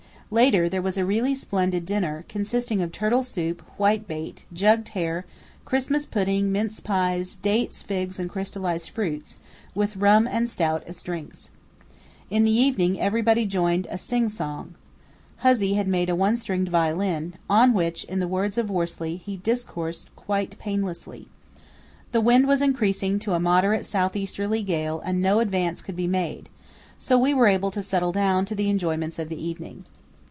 [0.33, 5.25] Later there was a really splendid dinner, consisting of turtle soup, whitebait, jugged hare,
[5.65, 9.39] Christmas pudding, mince pies, dates, figs and crystallized fruits,
[9.75, 11.49] with rum and stout as drinks.
[12.29, 14.75] In the evening everybody joined in a "sing song."
[15.39, 19.35] Hussey had made a one stringed violin, on which, in the words of Worsley, he
[19.35, 21.27] "discoursed quite painlessly."
[22.13, 26.07] The wind was increasing to a moderate south easterly gale and no advance could be
[26.07, 26.47] made,
[26.97, 29.83] so we were able to settle down to the enjoyments of the evening.